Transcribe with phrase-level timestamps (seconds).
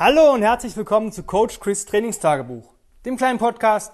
[0.00, 2.72] Hallo und herzlich willkommen zu Coach Chris Trainingstagebuch,
[3.04, 3.92] dem kleinen Podcast,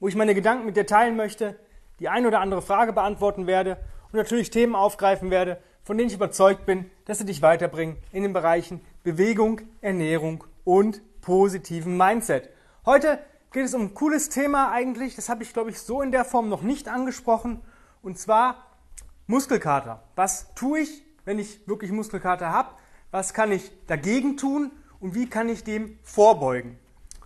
[0.00, 1.58] wo ich meine Gedanken mit dir teilen möchte,
[1.98, 3.78] die ein oder andere Frage beantworten werde
[4.12, 8.22] und natürlich Themen aufgreifen werde, von denen ich überzeugt bin, dass sie dich weiterbringen in
[8.22, 12.50] den Bereichen Bewegung, Ernährung und positiven Mindset.
[12.84, 13.18] Heute
[13.50, 16.26] geht es um ein cooles Thema eigentlich, das habe ich glaube ich so in der
[16.26, 17.62] Form noch nicht angesprochen
[18.02, 18.66] und zwar
[19.26, 20.02] Muskelkater.
[20.16, 22.74] Was tue ich, wenn ich wirklich Muskelkater habe?
[23.10, 24.70] Was kann ich dagegen tun?
[25.00, 26.78] Und wie kann ich dem vorbeugen.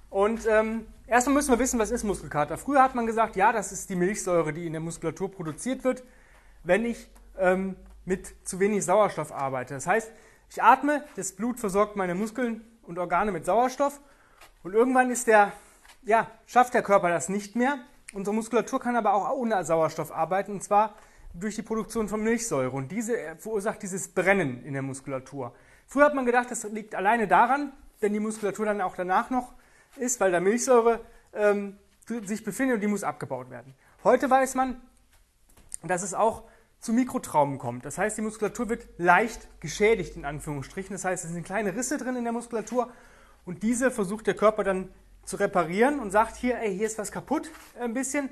[0.09, 2.59] Und ähm, erstmal müssen wir wissen, was ist Muskelkater.
[2.59, 6.02] Früher hat man gesagt, ja, das ist die Milchsäure, die in der Muskulatur produziert wird,
[6.64, 9.75] wenn ich ähm, mit zu wenig Sauerstoff arbeite.
[9.75, 10.11] Das heißt,
[10.51, 14.00] ich atme, das Blut versorgt meine Muskeln und Organe mit Sauerstoff
[14.64, 15.52] und irgendwann ist der,
[16.02, 17.78] ja, schafft der Körper das nicht mehr.
[18.12, 20.97] Unsere Muskulatur kann aber auch ohne Sauerstoff arbeiten und zwar
[21.33, 25.55] durch die Produktion von Milchsäure und diese verursacht dieses Brennen in der Muskulatur.
[25.90, 29.52] Früher hat man gedacht, das liegt alleine daran, wenn die Muskulatur dann auch danach noch
[29.96, 31.00] ist, weil da Milchsäure
[31.34, 33.74] ähm, sich befindet und die muss abgebaut werden.
[34.05, 34.80] Heute weiß man,
[35.82, 36.44] dass es auch
[36.78, 37.84] zu Mikrotraumen kommt.
[37.84, 40.94] Das heißt, die Muskulatur wird leicht geschädigt, in Anführungsstrichen.
[40.94, 42.88] Das heißt, es sind kleine Risse drin in der Muskulatur
[43.44, 44.91] und diese versucht der Körper dann
[45.25, 48.30] zu reparieren und sagt hier, ey, hier ist was kaputt, ein bisschen,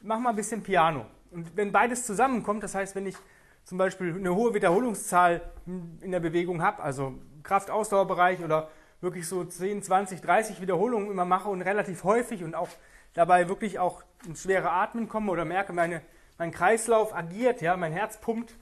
[0.00, 1.06] mach mal ein bisschen Piano.
[1.32, 3.16] Und wenn beides zusammenkommt, das heißt, wenn ich
[3.64, 9.82] zum Beispiel eine hohe Wiederholungszahl in der Bewegung habe, also Kraftausdauerbereich oder wirklich so 10,
[9.82, 12.68] 20, 30 Wiederholungen immer mache und relativ häufig und auch
[13.14, 16.02] dabei wirklich auch ins schwere Atmen komme oder merke, meine,
[16.38, 18.54] mein Kreislauf agiert, ja, mein Herz pumpt,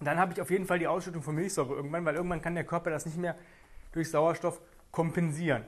[0.00, 2.64] dann habe ich auf jeden Fall die Ausschüttung von Milchsäure irgendwann, weil irgendwann kann der
[2.64, 3.36] Körper das nicht mehr
[3.92, 4.60] durch Sauerstoff
[4.92, 5.64] kompensieren.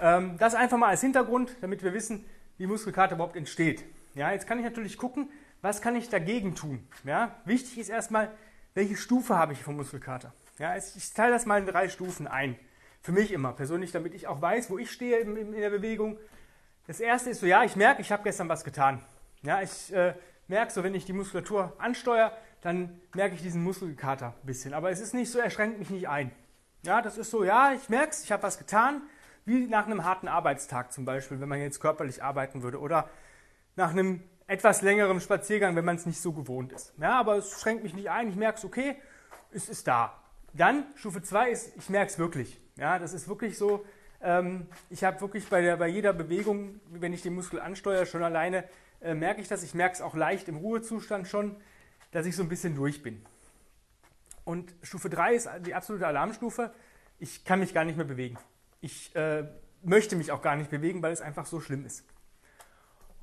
[0.00, 2.24] Ähm, das einfach mal als Hintergrund, damit wir wissen,
[2.56, 3.84] wie Muskelkater überhaupt entsteht.
[4.14, 5.30] Ja, jetzt kann ich natürlich gucken,
[5.62, 6.86] was kann ich dagegen tun?
[7.04, 8.30] Ja, wichtig ist erstmal,
[8.74, 10.32] welche Stufe habe ich vom Muskelkater?
[10.58, 12.56] Ja, ich teile das mal in drei Stufen ein.
[13.02, 16.18] Für mich immer persönlich, damit ich auch weiß, wo ich stehe in, in der Bewegung.
[16.86, 19.00] Das erste ist so, ja, ich merke, ich habe gestern was getan.
[19.42, 20.14] Ja, ich äh,
[20.48, 24.74] merke so, wenn ich die Muskulatur ansteuere, dann merke ich diesen Muskelkater ein bisschen.
[24.74, 26.32] Aber es ist nicht so, er schränkt mich nicht ein.
[26.84, 29.02] Ja, das ist so, ja, ich merke es, ich habe was getan,
[29.44, 32.80] wie nach einem harten Arbeitstag zum Beispiel, wenn man jetzt körperlich arbeiten würde.
[32.80, 33.08] Oder
[33.76, 36.92] nach einem etwas längerem Spaziergang, wenn man es nicht so gewohnt ist.
[37.00, 38.96] Ja, aber es schränkt mich nicht ein, ich merke es, okay,
[39.52, 40.20] es ist da.
[40.54, 42.60] Dann Stufe 2 ist, ich merke es wirklich.
[42.76, 43.84] Ja, das ist wirklich so,
[44.20, 48.22] ähm, ich habe wirklich bei, der, bei jeder Bewegung, wenn ich den Muskel ansteuere, schon
[48.22, 48.64] alleine
[49.00, 49.62] äh, merke ich das.
[49.62, 51.56] Ich merke es auch leicht im Ruhezustand schon,
[52.10, 53.24] dass ich so ein bisschen durch bin.
[54.44, 56.72] Und Stufe 3 ist die absolute Alarmstufe.
[57.18, 58.38] Ich kann mich gar nicht mehr bewegen.
[58.80, 59.46] Ich äh,
[59.82, 62.04] möchte mich auch gar nicht bewegen, weil es einfach so schlimm ist.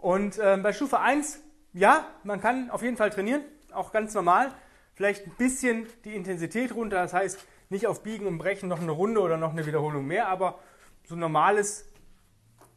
[0.05, 1.39] Und äh, bei Stufe 1,
[1.73, 4.53] ja, man kann auf jeden Fall trainieren, auch ganz normal.
[4.93, 7.39] Vielleicht ein bisschen die Intensität runter, das heißt
[7.71, 10.59] nicht auf Biegen und Brechen noch eine Runde oder noch eine Wiederholung mehr, aber
[11.07, 11.85] so normales,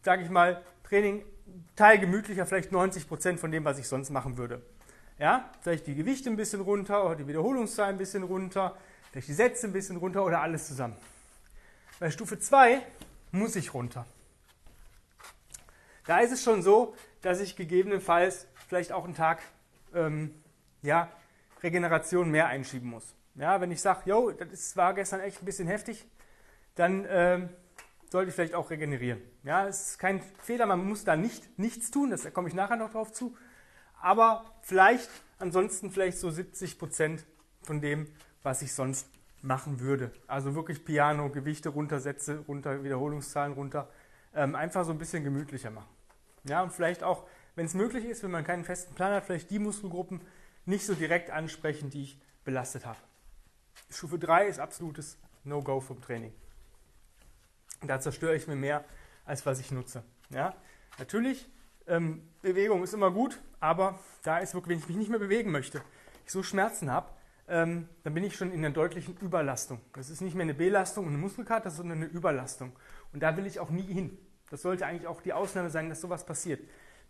[0.00, 1.22] sage ich mal, Training,
[1.77, 4.62] teilgemütlicher, vielleicht 90 Prozent von dem, was ich sonst machen würde.
[5.19, 8.75] Ja, vielleicht die Gewichte ein bisschen runter oder die Wiederholungszahl ein bisschen runter,
[9.10, 10.97] vielleicht die Sätze ein bisschen runter oder alles zusammen.
[12.00, 12.81] Bei Stufe 2
[13.33, 14.06] muss ich runter.
[16.09, 19.43] Da ist es schon so, dass ich gegebenenfalls vielleicht auch einen Tag
[19.95, 20.35] ähm,
[20.81, 21.13] ja,
[21.63, 23.15] Regeneration mehr einschieben muss.
[23.35, 26.07] Ja, wenn ich sage, yo, das war gestern echt ein bisschen heftig,
[26.77, 27.51] dann ähm,
[28.11, 29.21] sollte ich vielleicht auch regenerieren.
[29.43, 32.77] Ja, es ist kein Fehler, man muss da nicht nichts tun, da komme ich nachher
[32.77, 33.37] noch drauf zu.
[34.01, 37.27] Aber vielleicht ansonsten vielleicht so 70 Prozent
[37.61, 38.07] von dem,
[38.43, 39.11] was ich sonst
[39.43, 40.11] machen würde.
[40.27, 43.91] Also wirklich Piano, Gewichte runter, Sätze runter, Wiederholungszahlen runter.
[44.35, 45.97] Ähm, einfach so ein bisschen gemütlicher machen.
[46.48, 49.50] Ja, und vielleicht auch, wenn es möglich ist, wenn man keinen festen Plan hat, vielleicht
[49.50, 50.20] die Muskelgruppen
[50.64, 52.98] nicht so direkt ansprechen, die ich belastet habe.
[53.91, 56.32] Stufe 3 ist absolutes No-Go vom Training.
[57.82, 58.84] Da zerstöre ich mir mehr,
[59.25, 60.03] als was ich nutze.
[60.31, 60.54] Ja?
[60.98, 61.48] Natürlich,
[61.86, 65.50] ähm, Bewegung ist immer gut, aber da ist wirklich, wenn ich mich nicht mehr bewegen
[65.50, 65.82] möchte,
[66.26, 67.10] ich so Schmerzen habe,
[67.48, 69.80] ähm, dann bin ich schon in einer deutlichen Überlastung.
[69.94, 72.72] Das ist nicht mehr eine Belastung und eine Muskelkater, sondern eine Überlastung.
[73.12, 74.18] Und da will ich auch nie hin.
[74.50, 76.60] Das sollte eigentlich auch die Ausnahme sein, dass sowas passiert.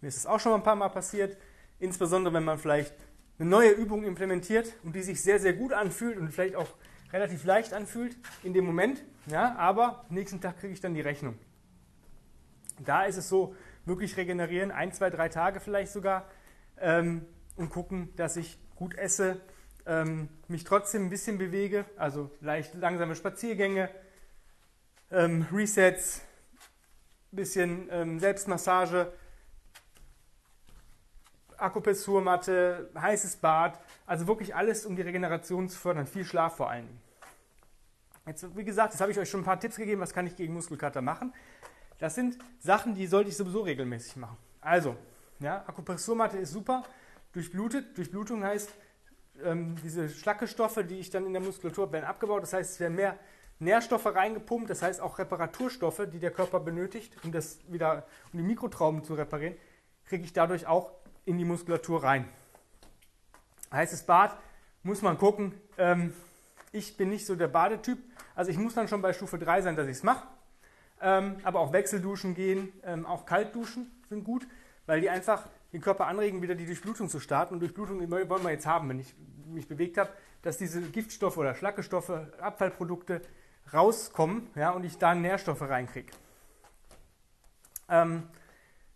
[0.01, 1.37] Mir ist es auch schon ein paar Mal passiert,
[1.79, 2.95] insbesondere wenn man vielleicht
[3.39, 6.69] eine neue Übung implementiert und die sich sehr, sehr gut anfühlt und vielleicht auch
[7.13, 11.39] relativ leicht anfühlt in dem Moment, ja, aber nächsten Tag kriege ich dann die Rechnung.
[12.85, 13.55] Da ist es so,
[13.89, 16.27] wirklich regenerieren, ein, zwei, drei Tage vielleicht sogar
[16.79, 17.25] ähm,
[17.57, 19.41] und gucken, dass ich gut esse,
[19.87, 23.89] ähm, mich trotzdem ein bisschen bewege, also leicht langsame Spaziergänge,
[25.11, 26.21] ähm, Resets,
[27.37, 29.13] bisschen ähm, Selbstmassage,
[38.27, 40.37] Jetzt, wie gesagt, das habe ich euch schon ein paar Tipps gegeben, was kann ich
[40.37, 41.33] gegen Muskelkater machen.
[41.99, 44.37] Das sind Sachen, die sollte ich sowieso regelmäßig machen.
[44.61, 44.97] Also,
[45.41, 46.85] ja, Akupressurmatte ist super,
[47.33, 47.97] durchblutet.
[47.97, 48.71] Durchblutung heißt,
[49.43, 52.43] ähm, diese Schlackestoffe, die ich dann in der Muskulatur werden abgebaut.
[52.43, 53.19] Das heißt, es werden mehr
[53.61, 58.45] Nährstoffe reingepumpt, das heißt auch Reparaturstoffe, die der Körper benötigt, um das wieder, um die
[58.45, 59.57] Mikrotrauben zu reparieren,
[60.07, 60.93] kriege ich dadurch auch
[61.25, 62.29] in die Muskulatur rein.
[63.73, 64.37] Heißes Bad
[64.83, 65.55] muss man gucken.
[65.77, 66.15] Ähm,
[66.73, 67.99] ich bin nicht so der Badetyp,
[68.35, 70.27] also ich muss dann schon bei Stufe 3 sein, dass ich es mache.
[71.01, 74.47] Ähm, aber auch Wechselduschen gehen, ähm, auch Kaltduschen sind gut,
[74.87, 77.55] weil die einfach den Körper anregen, wieder die Durchblutung zu starten.
[77.55, 79.15] Und Durchblutung wollen wir jetzt haben, wenn ich
[79.47, 80.11] mich bewegt habe,
[80.43, 83.21] dass diese Giftstoffe oder Schlackestoffe, Abfallprodukte
[83.73, 86.13] rauskommen ja, und ich da Nährstoffe reinkriege.
[87.89, 88.29] Ähm,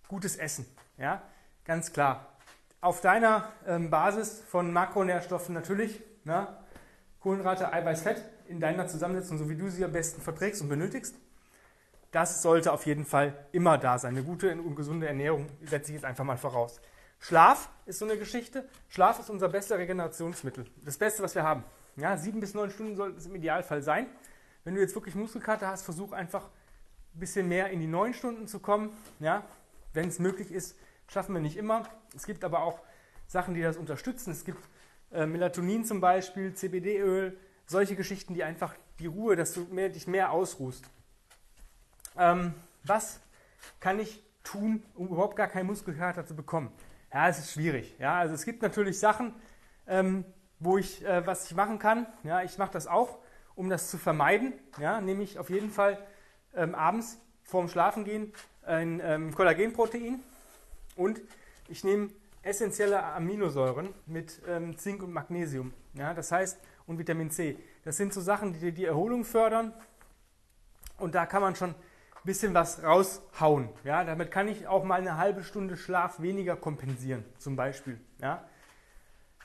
[0.08, 0.66] gutes Essen,
[0.98, 1.22] ja,
[1.64, 2.36] ganz klar.
[2.80, 6.56] Auf deiner ähm, Basis von Makronährstoffen natürlich, na, ne,
[7.20, 11.14] Kohlenhydrate, Eiweiß, Fett in deiner Zusammensetzung, so wie du sie am besten verträgst und benötigst.
[12.10, 14.14] Das sollte auf jeden Fall immer da sein.
[14.14, 16.80] Eine gute und gesunde Ernährung setze ich jetzt einfach mal voraus.
[17.20, 18.68] Schlaf ist so eine Geschichte.
[18.88, 20.66] Schlaf ist unser bester Regenerationsmittel.
[20.84, 21.64] Das Beste, was wir haben.
[21.96, 24.08] Ja, sieben bis neun Stunden sollte es im Idealfall sein.
[24.64, 26.44] Wenn du jetzt wirklich Muskelkater hast, versuch einfach
[27.14, 28.90] ein bisschen mehr in die neun Stunden zu kommen.
[29.18, 29.44] Ja,
[29.92, 30.76] wenn es möglich ist,
[31.08, 31.82] schaffen wir nicht immer.
[32.14, 32.80] Es gibt aber auch
[33.26, 34.30] Sachen, die das unterstützen.
[34.30, 34.62] Es gibt
[35.10, 37.36] äh, Melatonin zum Beispiel, CBD-Öl,
[37.66, 40.84] solche Geschichten, die einfach die Ruhe, dass du mehr, dich mehr ausruhst.
[42.16, 42.54] Ähm,
[42.84, 43.20] was
[43.80, 46.70] kann ich tun, um überhaupt gar keinen Muskelkater zu bekommen?
[47.12, 47.96] Ja, es ist schwierig.
[47.98, 49.34] Ja, also es gibt natürlich Sachen,
[49.86, 50.24] ähm,
[50.60, 52.06] wo ich, äh, was ich machen kann.
[52.22, 53.18] Ja, ich mache das auch,
[53.54, 54.52] um das zu vermeiden.
[54.80, 55.98] Ja, nehme ich auf jeden Fall
[56.54, 58.32] ähm, abends vorm Schlafengehen
[58.64, 60.20] ein ähm, Kollagenprotein
[60.96, 61.20] und
[61.68, 62.10] ich nehme
[62.42, 65.72] essentielle Aminosäuren mit ähm, Zink und Magnesium.
[65.94, 67.56] Ja, das heißt, und Vitamin C.
[67.84, 69.72] Das sind so Sachen, die die Erholung fördern.
[70.98, 71.76] Und da kann man schon ein
[72.24, 73.68] bisschen was raushauen.
[73.84, 78.00] Ja, damit kann ich auch mal eine halbe Stunde Schlaf weniger kompensieren, zum Beispiel.
[78.20, 78.44] Ja.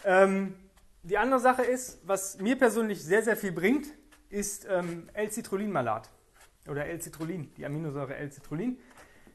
[0.04, 0.56] Ähm,
[1.04, 3.88] die andere Sache ist, was mir persönlich sehr, sehr viel bringt,
[4.30, 6.10] ist ähm, L-Citrullinmalat
[6.68, 8.78] oder L-Citrulin, die Aminosäure L-Citrulin.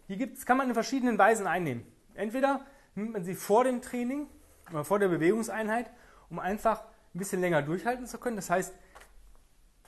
[0.08, 1.86] Die gibt's, kann man in verschiedenen Weisen einnehmen.
[2.14, 4.26] Entweder nimmt man sie vor dem Training
[4.70, 5.90] oder vor der Bewegungseinheit,
[6.28, 6.82] um einfach
[7.14, 8.36] ein bisschen länger durchhalten zu können.
[8.36, 8.74] Das heißt,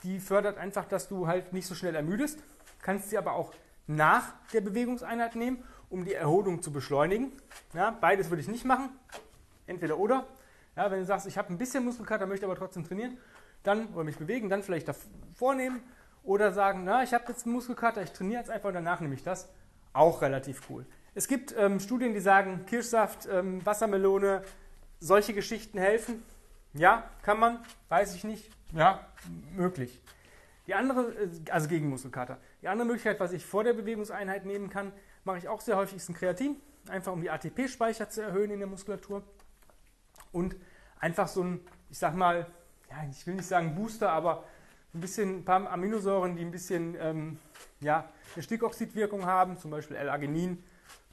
[0.03, 2.39] die fördert einfach, dass du halt nicht so schnell ermüdest.
[2.81, 3.53] Kannst sie aber auch
[3.87, 7.31] nach der Bewegungseinheit nehmen, um die Erholung zu beschleunigen.
[7.73, 8.89] Ja, beides würde ich nicht machen.
[9.67, 10.27] Entweder oder.
[10.75, 13.17] Ja, wenn du sagst, ich habe ein bisschen Muskelkater, möchte aber trotzdem trainieren,
[13.67, 15.81] dann oder mich bewegen, dann vielleicht davor nehmen.
[16.23, 19.13] Oder sagen, na, ich habe jetzt einen Muskelkater, ich trainiere jetzt einfach und danach nehme
[19.13, 19.47] ich das.
[19.93, 20.85] Auch relativ cool.
[21.13, 24.43] Es gibt ähm, Studien, die sagen, Kirschsaft, ähm, Wassermelone,
[24.99, 26.23] solche Geschichten helfen.
[26.73, 27.59] Ja, kann man,
[27.89, 28.51] weiß ich nicht.
[28.73, 29.05] Ja,
[29.55, 30.01] möglich.
[30.67, 32.39] Die andere, äh, also gegen Muskelkater.
[32.61, 34.91] Die andere Möglichkeit, was ich vor der Bewegungseinheit nehmen kann,
[35.23, 36.57] mache ich auch sehr häufig, ist ein Kreatin.
[36.89, 39.23] Einfach um die ATP-Speicher zu erhöhen in der Muskulatur.
[40.31, 40.55] Und
[40.99, 42.47] einfach so ein, ich sag mal,
[42.95, 44.43] ja, ich will nicht sagen Booster, aber
[44.93, 47.39] ein bisschen ein paar Aminosäuren, die ein bisschen ähm,
[47.81, 50.63] ja, eine Stickoxidwirkung haben, zum Beispiel L-Arginin,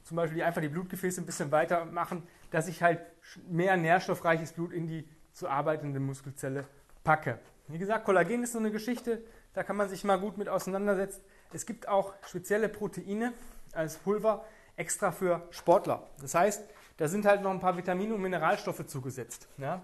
[0.05, 3.01] zum Beispiel, die einfach die Blutgefäße ein bisschen weiter machen, dass ich halt
[3.49, 6.67] mehr nährstoffreiches Blut in die zu arbeitende Muskelzelle
[7.03, 7.39] packe.
[7.69, 9.23] Wie gesagt, Kollagen ist so eine Geschichte,
[9.55, 11.23] da kann man sich mal gut mit auseinandersetzen.
[11.53, 13.33] Es gibt auch spezielle Proteine
[13.73, 14.45] als Pulver
[14.77, 16.09] extra für Sportler.
[16.21, 16.63] Das heißt,
[16.97, 19.49] da sind halt noch ein paar Vitamine und Mineralstoffe zugesetzt.
[19.59, 19.83] Ja?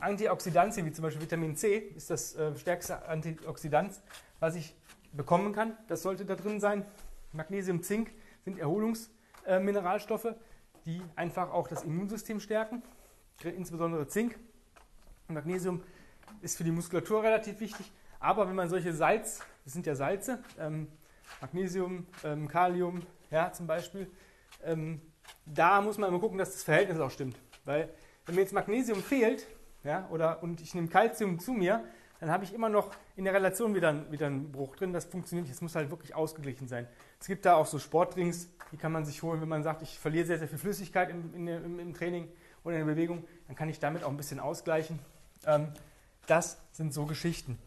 [0.00, 4.00] Antioxidantien, wie zum Beispiel Vitamin C, ist das äh, stärkste Antioxidant,
[4.40, 4.74] was ich
[5.12, 5.76] bekommen kann.
[5.86, 6.84] Das sollte da drin sein.
[7.32, 8.10] Magnesium, Zink
[8.44, 10.34] sind Erholungsmineralstoffe, äh,
[10.84, 12.82] die einfach auch das Immunsystem stärken,
[13.42, 14.38] insbesondere Zink.
[15.28, 15.82] Magnesium
[16.40, 20.42] ist für die Muskulatur relativ wichtig, aber wenn man solche Salz, das sind ja Salze,
[20.58, 20.88] ähm,
[21.40, 24.10] Magnesium, ähm, Kalium, ja, zum Beispiel,
[24.64, 25.00] ähm,
[25.46, 27.38] da muss man immer gucken, dass das Verhältnis auch stimmt.
[27.64, 27.88] Weil
[28.26, 29.46] wenn mir jetzt Magnesium fehlt,
[29.84, 31.84] ja, oder, und ich nehme Kalzium zu mir,
[32.20, 34.92] dann habe ich immer noch in der Relation wieder, wieder einen Bruch drin.
[34.92, 35.54] Das funktioniert nicht.
[35.54, 36.88] Es muss halt wirklich ausgeglichen sein.
[37.20, 39.98] Es gibt da auch so Sportdrinks, die kann man sich holen, wenn man sagt, ich
[39.98, 42.28] verliere sehr, sehr viel Flüssigkeit im, im, im Training
[42.64, 43.24] oder in der Bewegung.
[43.46, 44.98] Dann kann ich damit auch ein bisschen ausgleichen.
[45.46, 45.68] Ähm,
[46.26, 47.58] das sind so Geschichten.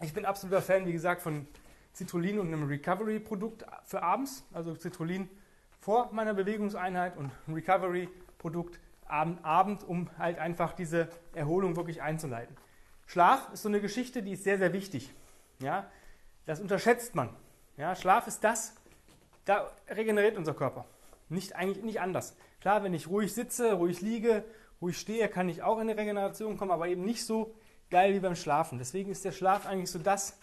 [0.00, 1.46] Ich bin absoluter Fan, wie gesagt, von
[1.94, 4.44] Citrullin und einem Recovery-Produkt für abends.
[4.52, 5.28] Also Citrullin
[5.80, 12.56] vor meiner Bewegungseinheit und Recovery-Produkt Abend, Abend, um halt einfach diese Erholung wirklich einzuleiten.
[13.06, 15.14] Schlaf ist so eine Geschichte, die ist sehr, sehr wichtig.
[15.60, 15.90] Ja,
[16.44, 17.30] das unterschätzt man.
[17.78, 18.74] Ja, Schlaf ist das,
[19.44, 20.84] da regeneriert unser Körper.
[21.30, 22.36] Nicht, eigentlich nicht anders.
[22.60, 24.44] Klar, wenn ich ruhig sitze, ruhig liege,
[24.80, 27.54] ruhig stehe, kann ich auch in eine Regeneration kommen, aber eben nicht so
[27.90, 28.78] geil wie beim Schlafen.
[28.78, 30.38] Deswegen ist der Schlaf eigentlich so das,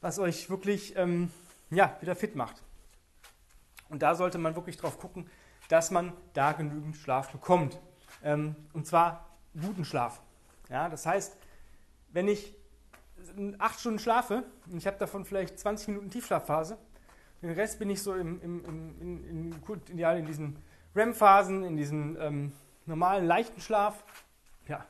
[0.00, 1.30] was euch wirklich ähm,
[1.70, 2.62] ja, wieder fit macht.
[3.88, 5.28] Und da sollte man wirklich drauf gucken,
[5.68, 7.78] dass man da genügend Schlaf bekommt.
[8.22, 9.28] Ähm, und zwar
[9.60, 10.20] guten Schlaf.
[10.68, 11.36] Ja, das heißt,
[12.12, 12.54] wenn ich
[13.58, 16.78] acht Stunden schlafe und ich habe davon vielleicht 20 Minuten Tiefschlafphase,
[17.42, 20.58] den Rest bin ich so im, im, im, in, in, ideal in diesen
[20.94, 22.52] REM-Phasen, in diesem ähm,
[22.86, 24.04] normalen, leichten Schlaf.
[24.66, 24.84] Ja,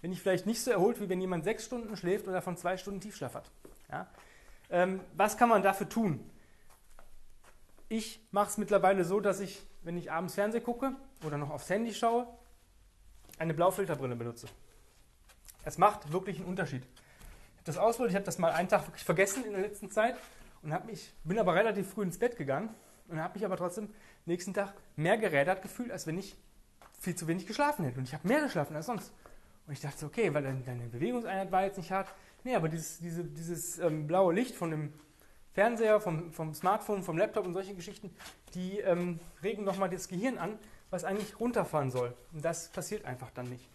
[0.00, 2.76] bin ich vielleicht nicht so erholt, wie wenn jemand sechs Stunden schläft oder davon zwei
[2.76, 3.50] Stunden Tiefschlaf hat.
[3.90, 4.08] Ja?
[4.70, 6.28] Ähm, was kann man dafür tun?
[7.88, 11.70] Ich mache es mittlerweile so, dass ich, wenn ich abends Fernsehen gucke oder noch aufs
[11.70, 12.26] Handy schaue,
[13.38, 14.48] eine Blaufilterbrille benutze.
[15.64, 16.82] Es macht wirklich einen Unterschied.
[16.82, 19.90] Ich habe das ausprobiert, ich habe das mal einen Tag wirklich vergessen in der letzten
[19.90, 20.16] Zeit
[20.62, 22.70] und mich, bin aber relativ früh ins Bett gegangen
[23.08, 23.88] und habe mich aber trotzdem
[24.24, 26.36] nächsten Tag mehr gerädert gefühlt, als wenn ich
[26.98, 27.98] viel zu wenig geschlafen hätte.
[27.98, 29.12] Und ich habe mehr geschlafen als sonst.
[29.66, 32.08] Und ich dachte, okay, weil deine Bewegungseinheit war jetzt nicht hart.
[32.44, 34.92] Nee, aber dieses, diese, dieses ähm, blaue Licht von dem
[35.56, 38.14] Fernseher, vom, vom Smartphone, vom Laptop und solche Geschichten,
[38.52, 40.58] die ähm, regen nochmal das Gehirn an,
[40.90, 42.14] was eigentlich runterfahren soll.
[42.34, 43.66] Und das passiert einfach dann nicht.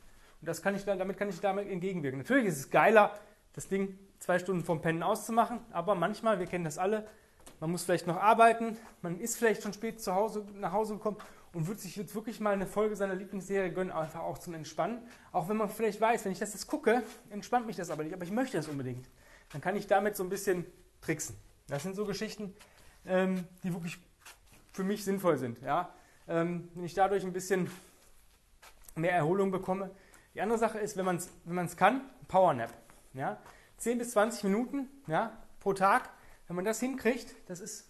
[0.41, 2.19] Und das kann ich damit kann ich damit entgegenwirken.
[2.19, 3.17] Natürlich ist es geiler,
[3.53, 7.07] das Ding zwei Stunden vom Pennen auszumachen, aber manchmal, wir kennen das alle,
[7.59, 11.17] man muss vielleicht noch arbeiten, man ist vielleicht schon spät zu Hause, nach Hause gekommen
[11.51, 15.00] und wird sich jetzt wirklich mal eine Folge seiner Lieblingsserie gönnen, einfach auch zum Entspannen.
[15.31, 18.13] Auch wenn man vielleicht weiß, wenn ich das jetzt gucke, entspannt mich das aber nicht,
[18.13, 19.09] aber ich möchte das unbedingt.
[19.51, 20.67] Dann kann ich damit so ein bisschen
[21.01, 21.35] tricksen.
[21.72, 22.54] Das sind so Geschichten,
[23.06, 23.98] ähm, die wirklich
[24.74, 25.62] für mich sinnvoll sind.
[25.62, 25.94] Ja?
[26.28, 27.72] Ähm, wenn ich dadurch ein bisschen
[28.96, 29.90] mehr Erholung bekomme.
[30.36, 32.74] Die andere Sache ist, wenn man es wenn kann, Powernap.
[33.13, 33.38] Ja?
[33.78, 36.10] 10 bis 20 Minuten ja, pro Tag.
[36.48, 37.90] Wenn man das hinkriegt, das ist,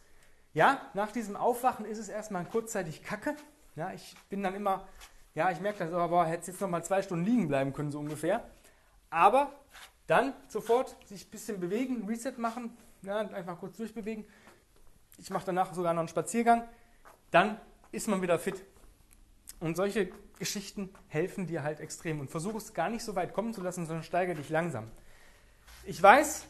[0.54, 3.36] ja, nach diesem Aufwachen ist es erstmal kurzzeitig kacke.
[3.76, 4.88] Ja, ich bin dann immer,
[5.34, 7.98] ja, ich merke das, aber hätte jetzt noch mal zwei Stunden liegen bleiben können, so
[7.98, 8.48] ungefähr.
[9.10, 9.52] Aber
[10.06, 14.26] dann sofort sich ein bisschen bewegen, Reset machen, ja, einfach kurz durchbewegen.
[15.18, 16.64] Ich mache danach sogar noch einen Spaziergang.
[17.32, 17.60] Dann
[17.92, 18.64] ist man wieder fit.
[19.60, 22.20] Und solche Geschichten helfen dir halt extrem.
[22.20, 24.90] Und versuche es gar nicht so weit kommen zu lassen, sondern steigere dich langsam.
[25.84, 26.48] Ich weiß,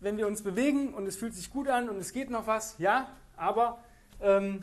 [0.00, 2.76] wenn wir uns bewegen und es fühlt sich gut an und es geht noch was,
[2.78, 3.82] ja, aber
[4.20, 4.60] ähm,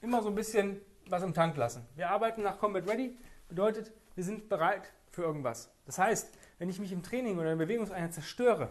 [0.00, 1.86] immer so ein bisschen was im Tank lassen.
[1.94, 3.16] Wir arbeiten nach Combat Ready,
[3.48, 5.70] bedeutet, wir sind bereit für irgendwas.
[5.84, 8.70] Das heißt, wenn ich mich im Training oder in der Bewegungseinheit zerstöre,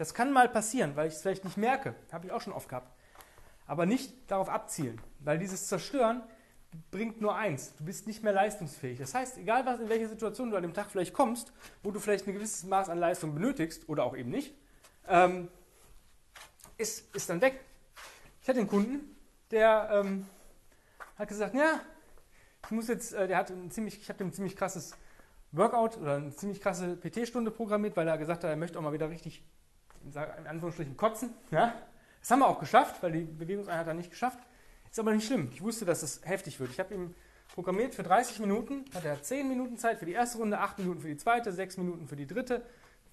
[0.00, 2.70] das kann mal passieren, weil ich es vielleicht nicht merke, habe ich auch schon oft
[2.70, 2.90] gehabt,
[3.66, 6.22] aber nicht darauf abzielen, weil dieses Zerstören
[6.90, 8.98] bringt nur eins, du bist nicht mehr leistungsfähig.
[8.98, 11.52] Das heißt, egal was, in welche Situation du an dem Tag vielleicht kommst,
[11.82, 14.54] wo du vielleicht ein gewisses Maß an Leistung benötigst oder auch eben nicht,
[15.06, 15.48] ähm,
[16.78, 17.60] ist, ist dann weg.
[18.40, 19.14] Ich hatte einen Kunden,
[19.50, 20.26] der ähm,
[21.16, 21.78] hat gesagt, ja,
[22.64, 24.96] ich muss jetzt, äh, der hat ein ziemlich, ich habe ein ziemlich krasses
[25.52, 28.94] Workout oder eine ziemlich krasse PT-Stunde programmiert, weil er gesagt hat, er möchte auch mal
[28.94, 29.44] wieder richtig,
[30.04, 31.34] in Anführungsstrichen, kotzen.
[31.50, 31.74] Ja?
[32.20, 34.38] Das haben wir auch geschafft, weil die Bewegungseinheit hat er nicht geschafft.
[34.90, 35.50] Ist aber nicht schlimm.
[35.52, 36.70] Ich wusste, dass es heftig wird.
[36.70, 37.14] Ich habe ihm
[37.54, 41.00] programmiert für 30 Minuten, hat er 10 Minuten Zeit für die erste Runde, 8 Minuten
[41.00, 42.62] für die zweite, 6 Minuten für die dritte,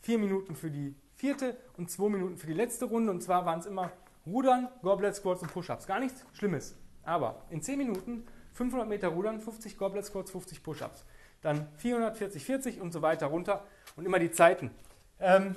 [0.02, 3.12] 4 Minuten für die vierte und 2 Minuten für die letzte Runde.
[3.12, 3.92] Und zwar waren es immer
[4.26, 5.88] Rudern, Goblet Squats und Push-Ups.
[5.88, 6.76] Gar nichts Schlimmes.
[7.04, 11.06] Aber in 10 Minuten 500 Meter Rudern, 50 Goblet Squats, 50 Push-Ups.
[11.42, 13.64] Dann 440, 40 und so weiter runter
[13.96, 14.72] und immer die Zeiten.
[15.20, 15.56] Ähm,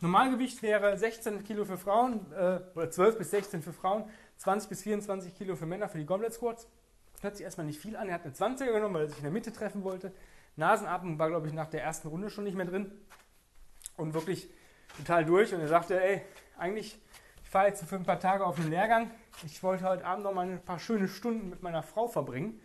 [0.00, 4.04] Normalgewicht wäre 16 Kilo für Frauen äh, oder 12 bis 16 für Frauen,
[4.38, 6.68] 20 bis 24 Kilo für Männer für die Goblet Squats.
[7.20, 8.08] Hört sich erstmal nicht viel an.
[8.08, 10.12] Er hat eine 20er genommen, weil er sich in der Mitte treffen wollte.
[10.56, 12.92] Nasenatmung war, glaube ich, nach der ersten Runde schon nicht mehr drin.
[13.96, 14.48] Und wirklich
[14.96, 15.52] total durch.
[15.52, 16.22] Und er sagte, ey,
[16.56, 16.98] eigentlich,
[17.42, 19.10] ich fahre jetzt für ein paar Tage auf einen Lehrgang.
[19.44, 22.60] Ich wollte heute Abend noch mal ein paar schöne Stunden mit meiner Frau verbringen.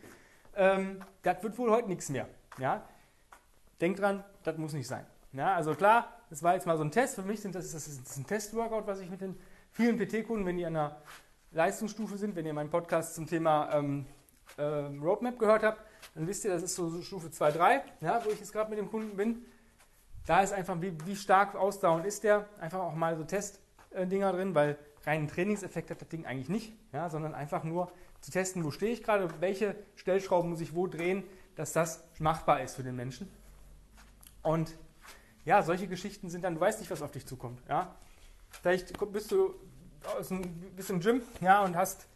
[0.55, 2.27] Ähm, das wird wohl heute nichts mehr.
[2.59, 2.83] Ja?
[3.81, 5.05] Denkt dran, das muss nicht sein.
[5.31, 7.13] Ja, also klar, das war jetzt mal so ein Test.
[7.13, 9.37] Für mich sind das, das ist ein Test-Workout, was ich mit den
[9.69, 10.99] vielen PT-Kunden, wenn die an der
[11.51, 14.07] Leistungsstufe sind, wenn ihr meinen Podcast zum Thema ähm,
[14.57, 15.85] äh, Roadmap gehört habt,
[16.15, 18.79] dann wisst ihr, das ist so Stufe 2, 3, ja, wo ich jetzt gerade mit
[18.79, 19.45] dem Kunden bin.
[20.25, 24.55] Da ist einfach, wie, wie stark ausdauernd ist der, einfach auch mal so Testdinger drin,
[24.55, 28.71] weil reinen Trainingseffekt hat das Ding eigentlich nicht, ja, sondern einfach nur zu testen, wo
[28.71, 31.25] stehe ich gerade, welche Stellschrauben muss ich wo drehen,
[31.55, 33.29] dass das machbar ist für den Menschen.
[34.41, 34.75] Und
[35.45, 37.61] ja, solche Geschichten sind dann, du weißt nicht, was auf dich zukommt.
[37.67, 37.95] Ja?
[38.49, 39.55] Vielleicht bist du
[40.17, 40.41] aus dem,
[40.75, 42.07] bist im Gym ja, und hast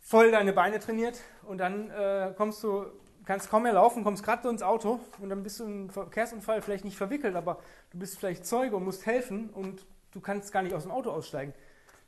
[0.00, 2.86] voll deine Beine trainiert und dann äh, kommst du,
[3.24, 6.84] kannst kaum mehr laufen, kommst gerade ins Auto und dann bist du im Verkehrsunfall vielleicht
[6.84, 10.74] nicht verwickelt, aber du bist vielleicht Zeuge und musst helfen und du kannst gar nicht
[10.74, 11.54] aus dem Auto aussteigen.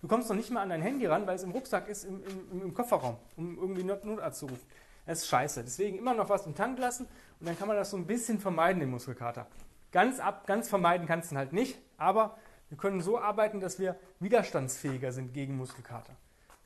[0.01, 2.23] Du kommst noch nicht mal an dein Handy ran, weil es im Rucksack ist, im,
[2.51, 4.67] im, im Kofferraum, um irgendwie Notarzt zu rufen.
[5.07, 5.63] Das ist scheiße.
[5.63, 7.07] Deswegen immer noch was im Tank lassen
[7.39, 9.47] und dann kann man das so ein bisschen vermeiden, den Muskelkater.
[9.93, 12.37] Ganz, ab, ganz vermeiden kannst du ihn halt nicht, aber
[12.71, 16.17] wir können so arbeiten, dass wir widerstandsfähiger sind gegen Muskelkater.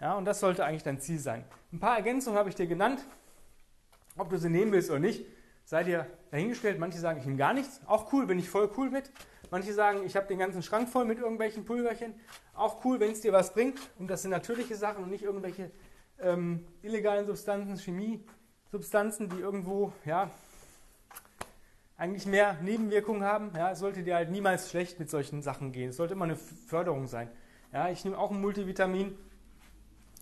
[0.00, 1.44] Ja, und das sollte eigentlich dein Ziel sein.
[1.72, 3.04] Ein paar Ergänzungen habe ich dir genannt.
[4.16, 5.26] Ob du sie nehmen willst oder nicht,
[5.64, 6.78] sei dir dahingestellt.
[6.78, 7.80] Manche sagen, ich nehme gar nichts.
[7.86, 9.10] Auch cool, bin ich voll cool mit.
[9.50, 12.14] Manche sagen, ich habe den ganzen Schrank voll mit irgendwelchen Pulverchen.
[12.54, 13.78] Auch cool, wenn es dir was bringt.
[13.98, 15.70] Und das sind natürliche Sachen und nicht irgendwelche
[16.20, 20.30] ähm, illegalen Substanzen, Chemiesubstanzen, die irgendwo ja,
[21.96, 23.52] eigentlich mehr Nebenwirkungen haben.
[23.56, 25.90] Ja, sollte dir halt niemals schlecht mit solchen Sachen gehen.
[25.90, 27.30] Es sollte immer eine Förderung sein.
[27.72, 29.16] Ja, ich nehme auch ein Multivitamin,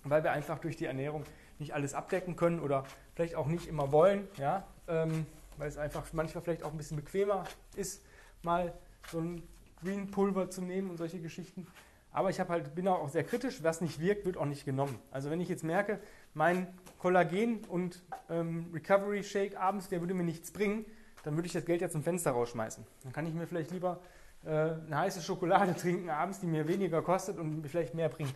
[0.04, 1.24] weil wir einfach durch die Ernährung
[1.58, 4.28] nicht alles abdecken können oder vielleicht auch nicht immer wollen.
[4.38, 5.26] Ja, ähm,
[5.56, 7.44] weil es einfach manchmal vielleicht auch ein bisschen bequemer
[7.76, 8.04] ist,
[8.42, 8.72] mal
[9.10, 9.42] so ein
[9.82, 11.66] Green Pulver zu nehmen und solche Geschichten.
[12.10, 14.98] Aber ich halt, bin auch sehr kritisch, was nicht wirkt, wird auch nicht genommen.
[15.10, 15.98] Also wenn ich jetzt merke,
[16.32, 20.86] mein Kollagen und ähm, Recovery Shake abends, der würde mir nichts bringen,
[21.24, 22.84] dann würde ich das Geld ja zum Fenster rausschmeißen.
[23.02, 24.00] Dann kann ich mir vielleicht lieber
[24.44, 28.34] äh, eine heiße Schokolade trinken abends, die mir weniger kostet und mir vielleicht mehr bringt.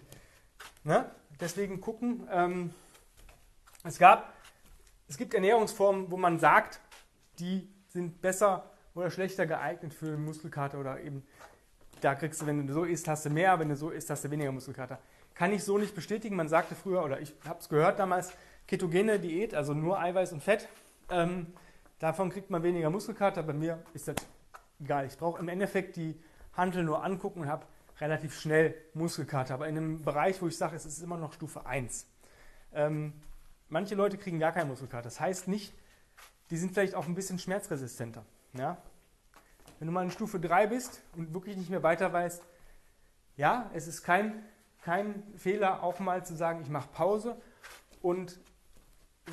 [0.84, 1.10] Ne?
[1.40, 2.26] Deswegen gucken.
[2.32, 2.70] Ähm,
[3.84, 4.32] es gab,
[5.06, 6.80] es gibt Ernährungsformen, wo man sagt,
[7.38, 11.24] die sind besser oder schlechter geeignet für Muskelkater oder eben
[12.00, 14.24] da kriegst du, wenn du so isst, hast du mehr, wenn du so isst, hast
[14.24, 14.98] du weniger Muskelkater.
[15.34, 16.36] Kann ich so nicht bestätigen.
[16.36, 18.32] Man sagte früher, oder ich habe es gehört damals,
[18.66, 20.68] ketogene Diät, also nur Eiweiß und Fett.
[21.10, 21.48] Ähm,
[21.98, 23.42] davon kriegt man weniger Muskelkater.
[23.42, 24.16] Bei mir ist das
[24.80, 25.06] egal.
[25.06, 26.20] Ich brauche im Endeffekt die
[26.54, 27.66] Hantel nur angucken und habe
[28.00, 29.54] relativ schnell Muskelkater.
[29.54, 32.06] Aber in einem Bereich, wo ich sage, es ist immer noch Stufe 1.
[32.72, 33.12] Ähm,
[33.68, 35.04] manche Leute kriegen gar keinen Muskelkater.
[35.04, 35.74] Das heißt nicht,
[36.50, 38.24] die sind vielleicht auch ein bisschen schmerzresistenter.
[38.54, 38.78] Ja?
[39.78, 42.42] Wenn du mal in Stufe 3 bist und wirklich nicht mehr weiter weißt,
[43.36, 44.44] ja, es ist kein,
[44.82, 47.40] kein Fehler, auch mal zu sagen, ich mache Pause
[48.02, 48.40] und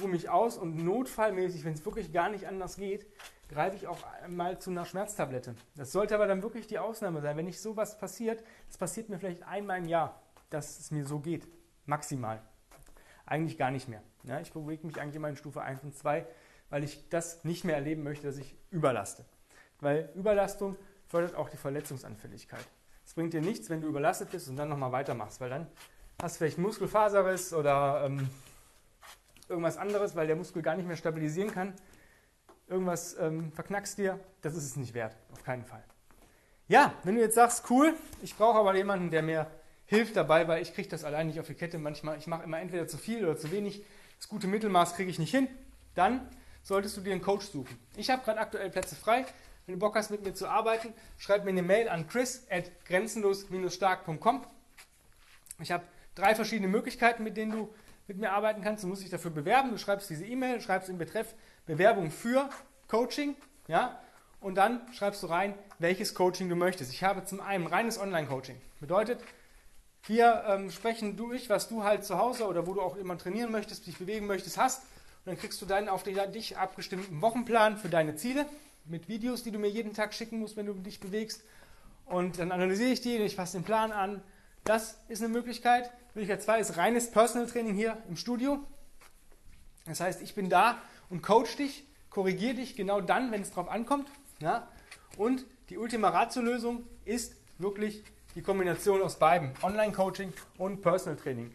[0.01, 3.05] ruhe mich aus und notfallmäßig, wenn es wirklich gar nicht anders geht,
[3.49, 3.97] greife ich auch
[4.27, 5.55] mal zu einer Schmerztablette.
[5.75, 7.37] Das sollte aber dann wirklich die Ausnahme sein.
[7.37, 11.19] Wenn nicht sowas passiert, das passiert mir vielleicht einmal im Jahr, dass es mir so
[11.19, 11.47] geht.
[11.85, 12.41] Maximal.
[13.25, 14.01] Eigentlich gar nicht mehr.
[14.23, 16.25] Ja, ich bewege mich eigentlich immer in Stufe 1 und 2,
[16.69, 19.25] weil ich das nicht mehr erleben möchte, dass ich überlaste.
[19.79, 20.75] Weil Überlastung
[21.07, 22.65] fördert auch die Verletzungsanfälligkeit.
[23.05, 25.67] Es bringt dir nichts, wenn du überlastet bist und dann nochmal weitermachst, weil dann
[26.21, 28.29] hast du vielleicht Muskelfaserriss oder ähm,
[29.49, 31.73] irgendwas anderes, weil der Muskel gar nicht mehr stabilisieren kann.
[32.67, 35.83] Irgendwas ähm, verknackst dir, das ist es nicht wert, auf keinen Fall.
[36.67, 39.47] Ja, wenn du jetzt sagst, cool, ich brauche aber jemanden, der mir
[39.85, 41.77] hilft dabei, weil ich kriege das allein nicht auf die Kette.
[41.77, 43.85] Manchmal, ich mache immer entweder zu viel oder zu wenig.
[44.17, 45.47] Das gute Mittelmaß kriege ich nicht hin.
[45.93, 46.27] Dann
[46.63, 47.77] solltest du dir einen Coach suchen.
[47.95, 49.25] Ich habe gerade aktuell Plätze frei.
[49.65, 52.71] Wenn du Bock hast, mit mir zu arbeiten, schreib mir eine Mail an chris at
[52.85, 54.45] grenzenlos-stark.com.
[55.59, 55.83] Ich habe
[56.15, 57.73] drei verschiedene Möglichkeiten, mit denen du
[58.07, 58.83] mit mir arbeiten kannst.
[58.83, 59.71] Du musst dich dafür bewerben.
[59.71, 61.33] Du schreibst diese E-Mail, schreibst im Betreff
[61.65, 62.49] Bewerbung für
[62.87, 63.35] Coaching,
[63.67, 63.99] ja,
[64.39, 66.93] und dann schreibst du rein, welches Coaching du möchtest.
[66.93, 68.61] Ich habe zum einen reines Online-Coaching.
[68.79, 69.19] Bedeutet,
[70.05, 73.51] wir ähm, sprechen durch, was du halt zu Hause oder wo du auch immer trainieren
[73.51, 74.83] möchtest, dich bewegen möchtest, hast.
[74.83, 78.45] Und dann kriegst du dann auf dich abgestimmten Wochenplan für deine Ziele
[78.85, 81.43] mit Videos, die du mir jeden Tag schicken musst, wenn du dich bewegst.
[82.05, 84.21] Und dann analysiere ich die, ich fasse den Plan an.
[84.65, 85.91] Das ist eine Möglichkeit.
[86.15, 88.65] Möglichkeit 2 ist reines Personal Training hier im Studio.
[89.85, 90.79] Das heißt, ich bin da
[91.11, 94.09] und coach dich, korrigiere dich genau dann, wenn es drauf ankommt.
[94.39, 94.67] Ja?
[95.17, 101.53] Und die Ultima Ratio-Lösung ist wirklich die Kombination aus beiden, Online-Coaching und Personal Training.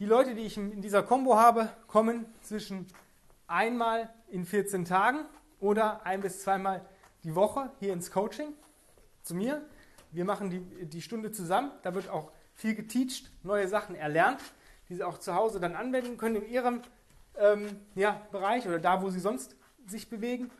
[0.00, 2.88] Die Leute, die ich in dieser Combo habe, kommen zwischen
[3.46, 5.26] einmal in 14 Tagen
[5.60, 6.84] oder ein bis zweimal
[7.22, 8.52] die Woche hier ins Coaching
[9.22, 9.64] zu mir.
[10.10, 11.70] Wir machen die, die Stunde zusammen.
[11.82, 14.40] Da wird auch viel geteacht, neue Sachen erlernt,
[14.88, 16.82] die Sie auch zu Hause dann anwenden können in Ihrem
[17.38, 20.50] ähm, ja, Bereich oder da, wo Sie sonst sich bewegen.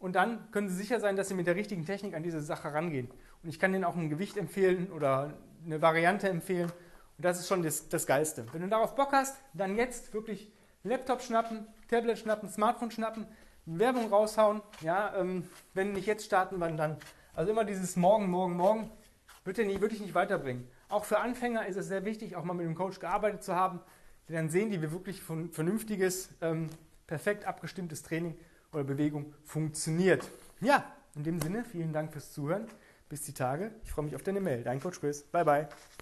[0.00, 2.72] Und dann können Sie sicher sein, dass Sie mit der richtigen Technik an diese Sache
[2.72, 3.10] rangehen.
[3.42, 6.72] Und ich kann Ihnen auch ein Gewicht empfehlen oder eine Variante empfehlen.
[7.16, 8.46] Und das ist schon das, das Geilste.
[8.52, 10.50] Wenn du darauf Bock hast, dann jetzt wirklich
[10.82, 13.26] Laptop schnappen, Tablet schnappen, Smartphone schnappen,
[13.66, 14.62] Werbung raushauen.
[14.80, 16.96] Ja, ähm, wenn nicht jetzt starten, wann dann?
[17.34, 18.90] Also immer dieses Morgen, Morgen, Morgen
[19.44, 20.66] wird dir nicht, wirklich nicht weiterbringen.
[20.94, 23.80] Auch für Anfänger ist es sehr wichtig, auch mal mit dem Coach gearbeitet zu haben,
[24.28, 26.68] denn dann sehen die, wie wirklich vernünftiges, ähm,
[27.08, 28.36] perfekt abgestimmtes Training
[28.72, 30.30] oder Bewegung funktioniert.
[30.60, 30.84] Ja,
[31.16, 32.68] in dem Sinne, vielen Dank fürs Zuhören.
[33.08, 33.72] Bis die Tage.
[33.82, 34.62] Ich freue mich auf deine Mail.
[34.62, 35.24] Dein Coach Chris.
[35.24, 35.68] Bye, bye.